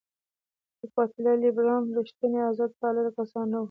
د 0.79 0.81
ګواتیلا 0.93 1.33
لیبرالان 1.43 1.83
رښتیني 1.97 2.39
آزادپاله 2.51 3.01
کسان 3.17 3.45
نه 3.51 3.57
وو. 3.57 3.59